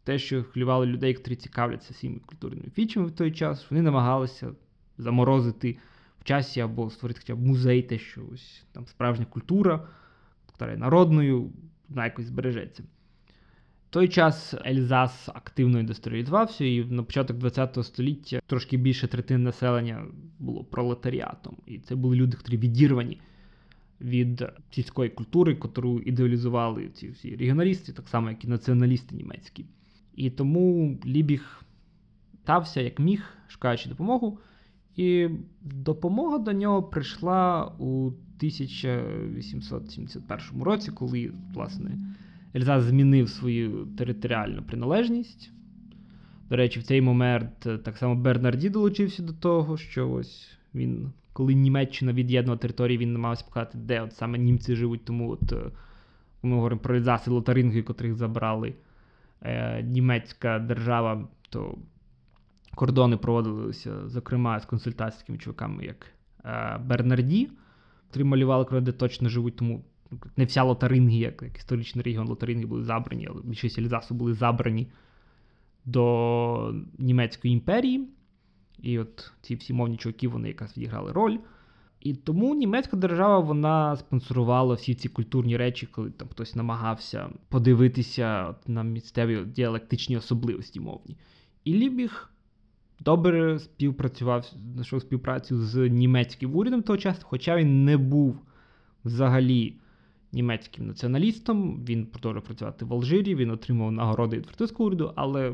[0.03, 4.51] Те, що хвилювало людей, які цікавляться всіми культурними фічами в той час, вони намагалися
[4.97, 5.77] заморозити
[6.19, 9.87] в часі або створити хоча б музей, те, що ось там справжня культура,
[10.65, 11.51] яка народною,
[11.89, 12.83] вона якось збережеться.
[13.89, 20.05] В той час Ельзас активно індустріалізувався, і на початок ХХ століття трошки більше третини населення
[20.39, 21.57] було пролетаріатом.
[21.65, 23.21] І це були люди, які відірвані
[24.01, 29.65] від сільської культури, яку ідеалізували ці всі регіоналісти, так само, як і націоналісти німецькі.
[30.15, 31.63] І тому Лібіг
[32.43, 34.39] стався як міг, шукаючи допомогу.
[34.95, 35.29] І
[35.61, 38.11] допомога до нього прийшла у
[38.47, 41.97] 1871 році, коли, власне,
[42.55, 45.51] Ельзас змінив свою територіальну приналежність.
[46.49, 51.53] До речі, в цей момент так само Бернарді долучився до того, що ось він, коли
[51.53, 55.53] Німеччина від'єднала території, він намагався показати, де от саме німці живуть, тому от
[56.43, 58.73] ми говоримо про Ельзас і Лотарингію, котрих забрали
[59.41, 61.77] е, німецька держава, то
[62.75, 66.05] кордони проводилися, зокрема, з консультаційськими чуваками, як
[66.45, 67.49] е, Бернарді,
[68.13, 69.83] котрі малювали, де точно живуть, тому
[70.37, 74.87] не вся Лотарингія, як історичний регіон Лотарингії були забрані, але більшість Ельзасу були забрані
[75.85, 78.07] до Німецької імперії.
[78.81, 81.37] І от ці всі мовні чуваки, вони якраз відіграли роль.
[81.99, 88.55] І тому німецька держава вона спонсорувала всі ці культурні речі, коли там хтось намагався подивитися
[88.67, 91.17] на місцеві діалектичні особливості мовні.
[91.63, 92.32] І Лібіг
[93.05, 98.39] добре співпрацював, знайшов співпрацю з німецьким урядом того часу, хоча він не був
[99.05, 99.75] взагалі
[100.31, 105.53] німецьким націоналістом, він продовжував працювати в Алжирі, він отримав нагороди від французького уряду, але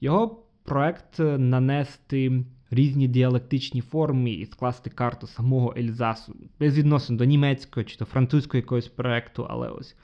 [0.00, 7.84] його проект нанести різні діалектичні форми і скласти карту самого Ельзасу, без відносин до німецького
[7.84, 9.96] чи до французького якогось проекту, але ось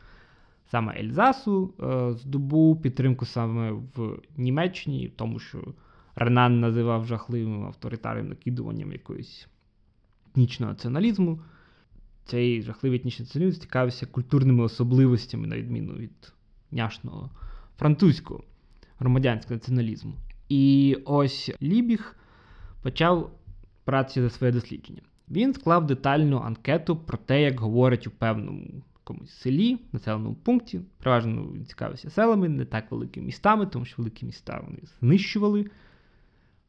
[0.70, 5.58] саме Ельзасу е, здобув підтримку саме в Німеччині, тому що
[6.20, 9.48] Ренан називав жахливим авторитарним накидуванням якоїсь
[10.30, 11.40] етнічного націоналізму
[12.24, 16.32] цей жахливий етнічний націоналізм цікавився культурними особливостями, на відміну від
[16.70, 17.30] няшного
[17.78, 18.44] французького
[18.98, 20.14] громадянського націоналізму.
[20.48, 22.16] І ось Лібіг
[22.82, 23.30] почав
[23.84, 25.02] працю за своє дослідження.
[25.28, 28.66] Він склав детальну анкету про те, як говорять у певному
[29.00, 30.80] якомусь селі, населеному пункті.
[30.98, 35.70] Переважно він цікавився селами, не так великими містами, тому що великі міста вони знищували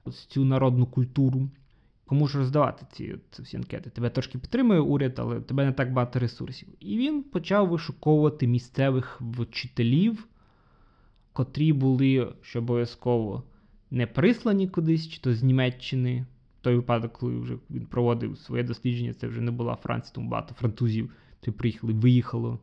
[0.10, 1.49] цю народну культуру.
[2.06, 3.89] Кому ж роздавати ці, ці всі анкети?
[3.89, 6.68] Тебе трошки підтримує уряд, але тебе не так багато ресурсів.
[6.80, 10.28] І він почав вишуковувати місцевих вчителів,
[11.34, 13.43] котрі були, що обов'язково
[13.91, 16.26] не прислані кудись, чи то з Німеччини.
[16.60, 20.30] В той випадок, коли вже він проводив своє дослідження, це вже не була Франція, тому
[20.30, 22.60] багато французів, які приїхали, виїхало.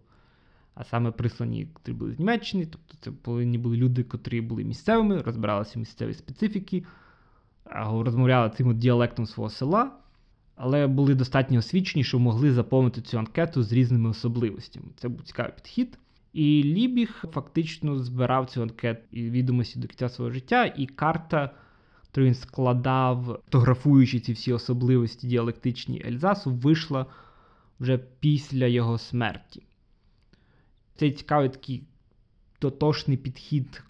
[0.74, 5.22] А саме прислані, котрі були з Німеччини, тобто це повинні були люди, котрі були місцевими,
[5.22, 6.84] розбиралися в місцевій специфіки,
[7.72, 9.90] розмовляли цим діалектом свого села,
[10.56, 14.86] але були достатньо освічені, що могли заповнити цю анкету з різними особливостями.
[14.96, 15.98] Це був цікавий підхід.
[16.32, 21.50] І Лібіг фактично збирав цю анкету і відомості до кінця свого життя, і карта,
[22.16, 27.06] яку він складав, фотографуючи ці всі особливості діалектичні Ельзасу, вийшла
[27.80, 29.62] вже після його смерті.
[30.94, 31.82] Цей цікавий такий
[32.60, 33.82] дотошний підхід,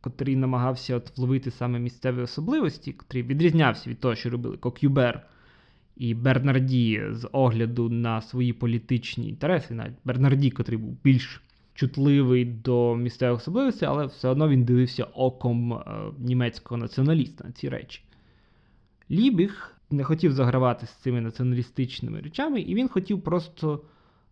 [0.00, 5.26] котрий намагався от вловити саме місцеві особливості, котрий відрізнявся від того, що робили Кокюбер
[5.96, 11.42] і Бернарді з огляду на свої політичні інтереси, навіть Бернарді, котрий був більш
[11.74, 15.82] чутливий до місцевих особливостей, але все одно він дивився оком е,
[16.18, 18.02] німецького націоналіста на ці речі.
[19.10, 23.82] Лібіг не хотів загравати з цими націоналістичними речами, і він хотів просто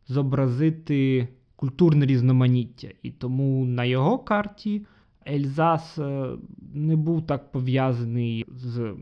[0.09, 2.89] зобразити культурне різноманіття.
[3.03, 4.87] І тому на його карті
[5.29, 6.31] Ельзас е,
[6.75, 8.95] не був так пов'язаний з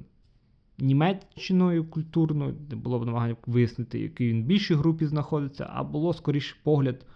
[0.78, 6.12] Німеччиною культурною, не було б намагання вияснити, який він в більшій групі знаходиться, а було
[6.12, 7.06] скоріше погляд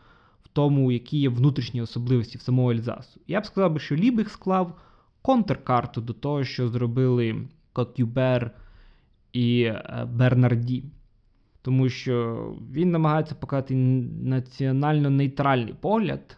[0.44, 3.20] в тому, які є внутрішні особливості в самого Ельзасу.
[3.26, 4.80] Я б сказав, що Лібіг склав
[5.22, 8.50] контркарту до того, що зробили Кокюбер
[9.32, 10.84] і е, Бернарді.
[11.62, 13.74] Тому що він намагається показати
[14.22, 16.36] національно нейтральний погляд,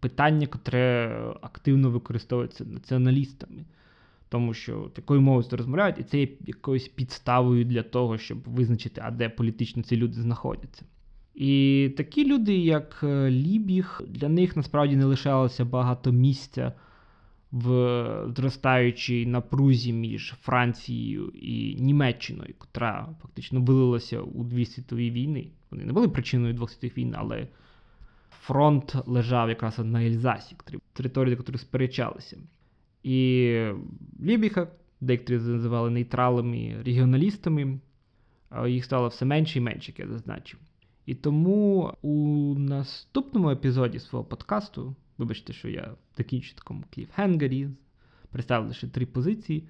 [0.00, 3.64] питання, котре активно використовується націоналістами.
[4.28, 9.10] Тому що такою мовою розмовляють, і це є якоюсь підставою для того, щоб визначити, а
[9.10, 10.84] де політично ці люди знаходяться.
[11.34, 16.72] І такі люди, як е, Лібіг, для них насправді не лишалося багато місця
[17.52, 25.46] в зростаючій напрузі між Францією і Німеччиною, котра фактично вилилася у дві світові війни.
[25.70, 27.48] Вони не були причиною двох світових війн, але
[28.46, 30.56] фронт лежав якраз на Ельзасі,
[30.92, 32.38] території, які сперечалися.
[33.02, 33.58] І
[34.20, 34.68] Лібіха,
[35.00, 37.78] деякі називали нейтралами, регіоналістами,
[38.66, 40.60] їх стало все менше і менше, як я зазначив.
[41.06, 47.68] І тому у наступному епізоді свого подкасту, вибачте, що я закінчу такому кліфхенгері,
[48.30, 49.68] представив лише три позиції.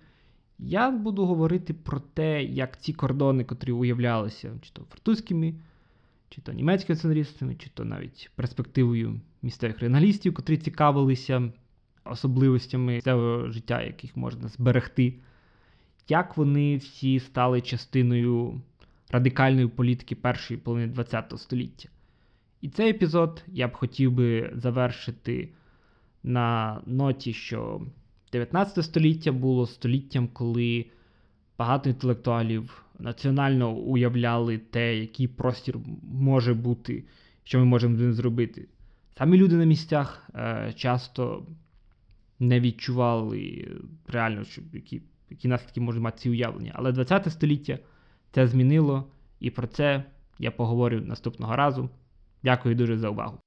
[0.59, 5.55] Я буду говорити про те, як ці кордони, котрі уявлялися, чи то французькими,
[6.29, 11.53] чи то німецькими націоналістами, чи то навіть перспективою місцевих регіоналістів, котрі цікавилися
[12.05, 15.15] особливостями місцевого життя, яких можна зберегти,
[16.09, 18.61] як вони всі стали частиною
[19.11, 21.89] радикальної політики першої половини ХХ століття.
[22.61, 25.49] І цей епізод я б хотів би завершити
[26.23, 27.87] на ноті, що
[28.33, 30.87] 19 століття було століттям, коли
[31.59, 37.05] багато інтелектуалів національно уявляли те, який простір може бути,
[37.45, 38.69] що ми можемо з ним зробити.
[39.19, 41.47] Самі люди на місцях е, часто
[42.39, 43.69] не відчували
[44.07, 46.73] реально, що які, які наслідки можуть мати ці уявлення.
[46.75, 47.79] Але 20 століття
[48.33, 50.05] це змінило, і про це
[50.39, 51.91] я поговорю наступного разу.
[52.43, 53.44] Дякую дуже за увагу.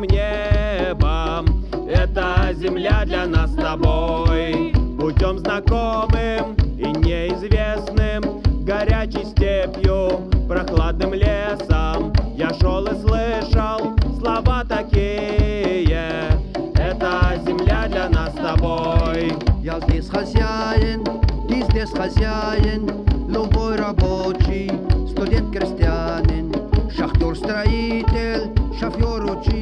[0.00, 1.64] Огромным небом.
[1.88, 12.12] Это земля для нас с тобой, путем знакомым и неизвестным, горячей степью, прохладным лесом.
[12.34, 16.28] Я шел и слышал слова такие,
[16.76, 19.32] это земля для нас с тобой.
[19.62, 21.04] Я здесь хозяин,
[21.48, 22.88] ты здесь хозяин,
[23.28, 24.70] любой рабочий,
[25.10, 26.54] студент-крестьянин,
[26.96, 29.59] шахтер-строитель, шофер-учитель.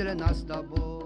[0.00, 0.99] Это земля для нас с тобой.